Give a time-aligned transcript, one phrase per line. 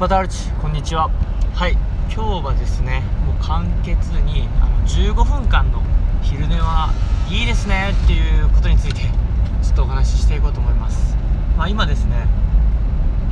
[0.00, 1.10] パタルチこんにちは。
[1.52, 1.72] はい
[2.10, 5.82] 今日はですねもう簡潔にあの15分間の
[6.22, 6.88] 昼寝は
[7.28, 11.14] いいですねっていうことについてちょっとお話ししていこうと思います。
[11.54, 12.24] まあ今ですね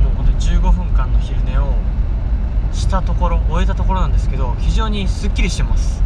[0.03, 1.73] もうほんと15分間の昼寝を
[2.71, 6.03] したところ終えたところなんですけど非常にすっきりしてます。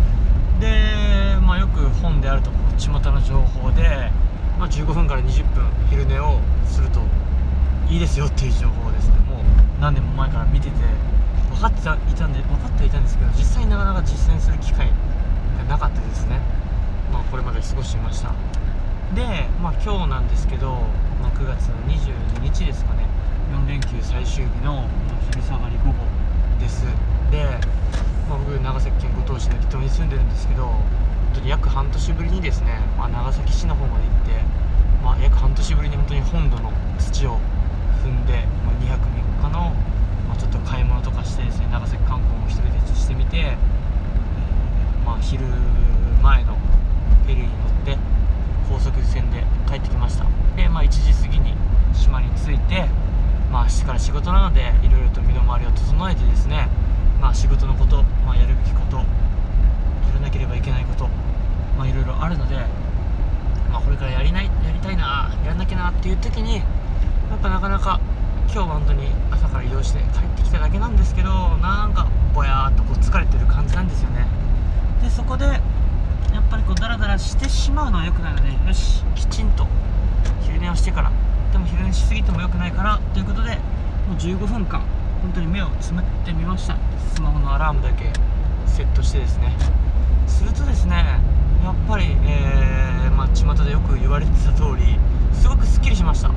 [0.62, 4.14] で、まあ、よく本であると巷の情報で、
[4.58, 7.02] まあ、15分から20分昼寝をすると
[7.90, 9.16] いいですよっていう情報ですね。
[9.28, 10.76] もう何年も前から見てて
[11.52, 14.90] 分かっていたんで分かっていたんですけど実際なかなか実践する機会
[15.58, 16.40] がなかったですね。
[17.12, 18.34] まあこれまで過ごしていました。
[19.16, 20.72] で、まあ、今日なんですけど、
[21.22, 23.06] まあ、9月の22日ですかね。
[23.54, 24.88] 4連休最終日の
[25.30, 25.94] 昼下がり午後
[26.60, 26.86] です。
[27.30, 27.60] で、
[28.30, 30.84] まあ、僕長崎県五島市の離島に住んでるんですけど本
[31.34, 34.32] 当に約半年ぶりにですね、まあ、長崎市の方まで行って、
[35.04, 37.40] まあ、約半年ぶりに本当に本土の土を
[38.04, 39.74] 踏んで、まあ、2泊3日の、
[40.28, 45.46] まあ、ちょっと買い物とかしてですね長崎観光も一人でしてみて、えーまあ、昼
[46.22, 47.98] 前のフェリーに乗って
[48.70, 50.28] 高速船で帰ってきました。
[50.56, 51.56] で、まあ、1時過ぎに
[51.92, 52.86] 島に着いて、
[53.52, 56.70] まあ、明日から仕事なのでいろいろと身の回りを整えてですね、
[57.20, 59.06] まあ、仕事のこと、まあ、やるべきことや
[60.14, 61.08] らなければいけないこと、
[61.80, 62.56] まあ、いろいろあるので、
[63.72, 66.62] まあ、これからやりないやりたいなやらなきゃなっていう時にや
[67.36, 68.00] っぱなかなか
[68.46, 74.43] 今日は本当に朝から移動して帰ってきただけなんですけどなんかぼやーっとこう疲れてる感じなんですよね。
[75.04, 75.60] でそこでや
[76.40, 79.68] っぱりこうダラダラしてしまうのは良くないのでよしきちんと
[80.42, 81.12] 昼寝をしてから
[81.52, 83.56] でも昼寝しすぎても良くないからということで
[84.08, 84.82] もう15分間
[85.22, 86.76] 本当に目をつむってみました。
[87.14, 88.12] スマホのアラームだけ
[88.66, 89.56] セットしてですね。
[90.28, 91.20] するとですね
[91.64, 95.00] やっぱり、えーまあ、巷でよく言われてた通り
[95.32, 96.30] すごくすっきりしました。
[96.30, 96.34] で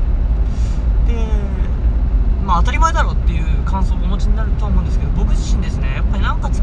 [2.44, 6.62] まあ当たり前だろっていう感想をお持ちになると思うんですけど僕自身ですねやっぱりなんか疲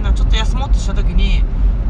[0.00, 1.42] なちょっと休もうとした時に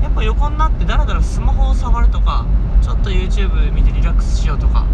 [0.03, 2.47] やっぱ横になってダラダラスマホを触るとか
[2.83, 4.87] ちょっと YouTube 見てリラックスしようとか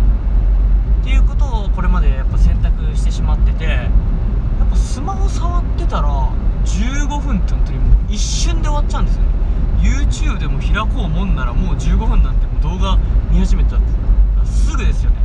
[1.00, 3.88] っていうことをこれまでやっぱ選択してしまっててや
[4.64, 6.09] っぱスマホ触ってたら
[6.64, 9.28] 15分って本当にもう一瞬で終わっちゃうんですよね。
[9.82, 12.98] YouTube でも開こうもんならもう15分なんてもう動画
[13.31, 13.82] 見始めたら
[14.44, 15.16] すぐですよね。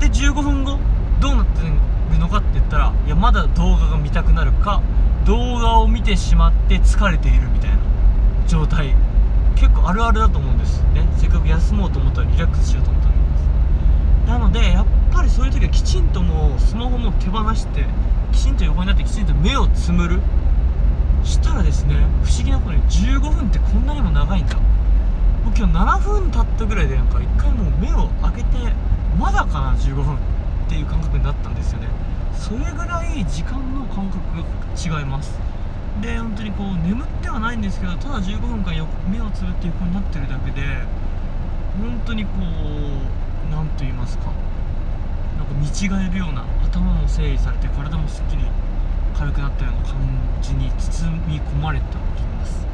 [0.00, 0.78] で15分後
[1.20, 4.80] どうなってるのかって言ったらいやまだ動画が見たくなるか
[5.24, 7.76] 動画を見てしまって疲れているみたいな
[8.46, 8.94] 状態。
[9.56, 10.82] 結構あるあるだと思うんです。
[10.94, 11.06] ね。
[11.16, 13.08] せっかく休もうと思ったらリラックスしようと思った
[14.32, 17.84] らなのでやっぱりそういう時はきちんともうスマホも手放して
[18.32, 20.20] きちんと横になってきちんと目をつむる。
[21.24, 24.58] したらですね不思議なことに15分ってこんなにも長いんだ。
[25.44, 28.58] 僕今日7分経ったぐらいでなんか一回もう目を開けて
[29.18, 30.18] まだかな15分っ
[30.68, 31.88] ていう感覚になったんですよね。
[32.34, 34.33] それぐらい時間の感覚
[34.74, 35.38] 違います。
[36.00, 38.74] で本当にこう眠ってはないんですけどただ15分間
[39.08, 40.60] 目をつぶって横になってるだけで
[41.78, 44.32] 本当にこう何と言いますか
[45.38, 48.42] なんか見違えるような頭も整理されて体もすっきり
[49.16, 49.96] 軽くなったような感
[50.42, 52.66] じに包み込まれております。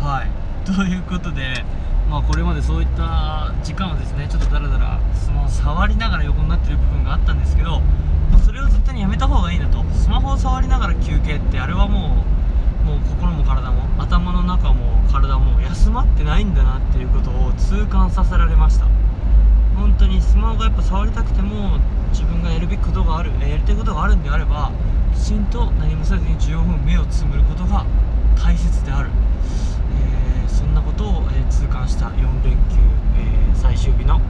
[0.00, 0.30] はい。
[0.66, 1.64] ということで
[2.08, 7.80] まあこれまでそういった時間はですねちょっとダラダラスマホ触りながら横になってる部分があったんですけど、
[8.30, 9.84] まあそれを絶対にやめた方がいいなと。
[9.92, 12.24] スマホを触りながら休憩ってあれはも
[12.84, 18.86] うもう心も体も頭の中も体も休まってないんだなっていうことを痛感させられました。
[19.76, 21.78] 本当にスマホがやっぱ触りたくても
[22.12, 24.70] 自分がやるべきことがあるやりたいことがあるんであれば
[25.12, 27.84] きちんと何もせずに15分目をつむることが
[28.36, 29.10] 大切である、
[31.86, 32.06] えー痛感した。
[32.08, 32.78] 4連休、
[33.16, 34.20] えー最終日の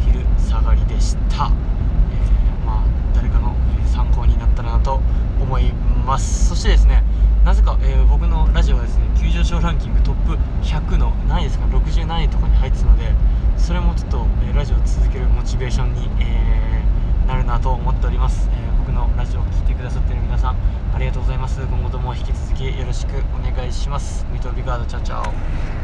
[0.00, 3.54] 昼下がりでした、えーまあ誰かの、
[3.86, 5.00] 参考になったらなと
[5.40, 6.48] 思います。
[6.48, 7.02] そしてですね
[7.44, 13.12] なぜか、えー僕のラジオはですね急上昇ランキングトップ100の何ですか？60何位とかに入ってたので
[13.56, 20.56] それもちょっと、えーラジオを続けるモチベーションに、えーなるなと思っております、えー僕のラジオを聴いてくださっている皆さん
[20.94, 21.58] ありがとうございます。
[21.58, 24.26] 今後とも引き続きよろしくお願いします。
[24.30, 25.83] ミトビガードチャオチャオ。